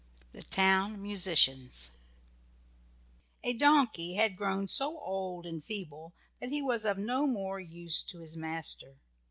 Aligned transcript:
THE 0.31 0.41
TOWN 0.41 0.99
MUSICIANS 1.03 1.91
A 3.43 3.53
donkey 3.53 4.15
had 4.15 4.35
grown 4.35 4.67
so 4.67 4.99
old 4.99 5.45
and 5.45 5.63
feeble 5.63 6.15
that 6.39 6.49
he 6.49 6.59
was 6.63 6.85
of 6.85 6.97
no 6.97 7.27
more 7.27 7.59
use 7.59 8.01
to 8.05 8.21
his 8.21 8.35
master. 8.35 8.97